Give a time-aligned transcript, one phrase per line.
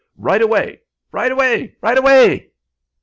[0.17, 0.81] Right away,
[1.11, 2.51] right away, right away!'